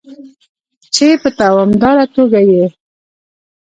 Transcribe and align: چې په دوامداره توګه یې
چې 0.93 1.07
په 1.21 1.29
دوامداره 1.39 2.05
توګه 2.15 2.39
یې 2.51 2.63